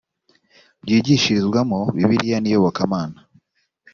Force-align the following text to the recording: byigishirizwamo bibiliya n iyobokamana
byigishirizwamo 0.83 1.79
bibiliya 1.95 2.37
n 2.41 2.45
iyobokamana 2.49 3.19